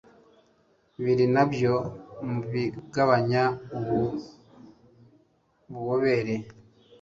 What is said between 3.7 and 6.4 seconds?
ubu bubobere.